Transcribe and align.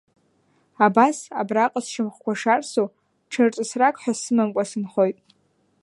Абас 0.85 1.17
абраҟа 1.39 1.81
сшьамхқәа 1.85 2.33
шарсу, 2.41 2.87
ҽырҵысрак 3.31 3.95
ҳәа 4.01 4.13
сымамкәа 4.21 4.63
сынхоит. 4.69 5.17